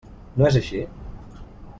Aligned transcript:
No 0.41 0.45
és 0.49 0.57
així? 0.61 0.81